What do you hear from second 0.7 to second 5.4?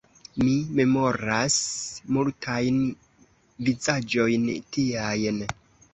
memoras multajn vizaĝojn tiajn.